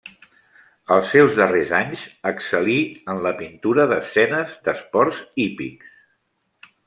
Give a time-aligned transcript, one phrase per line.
[0.93, 2.77] Als seus darrers anys, excel·lí
[3.13, 5.95] en la pintura d'escenes d'esports hípics.